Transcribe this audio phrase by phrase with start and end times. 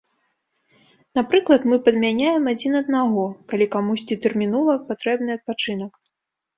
[1.19, 5.93] Напрыклад, мы падмяняем адзін аднаго, калі камусьці тэрмінова патрэбны адпачынак.